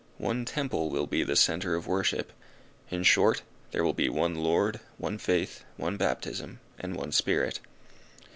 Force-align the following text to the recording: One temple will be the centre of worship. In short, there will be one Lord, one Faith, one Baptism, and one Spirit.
One 0.17 0.45
temple 0.45 0.89
will 0.89 1.05
be 1.05 1.21
the 1.23 1.35
centre 1.35 1.75
of 1.75 1.85
worship. 1.85 2.33
In 2.89 3.03
short, 3.03 3.43
there 3.69 3.83
will 3.83 3.93
be 3.93 4.09
one 4.09 4.33
Lord, 4.33 4.79
one 4.97 5.19
Faith, 5.19 5.63
one 5.77 5.95
Baptism, 5.95 6.59
and 6.79 6.95
one 6.95 7.11
Spirit. 7.11 7.59